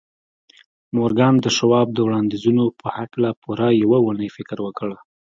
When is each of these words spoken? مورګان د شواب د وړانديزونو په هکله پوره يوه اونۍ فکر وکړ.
مورګان 0.95 1.35
د 1.41 1.47
شواب 1.57 1.87
د 1.93 1.97
وړانديزونو 2.07 2.65
په 2.79 2.87
هکله 2.97 3.29
پوره 3.41 3.67
يوه 3.83 3.97
اونۍ 4.05 4.29
فکر 4.37 4.57
وکړ. 4.63 4.89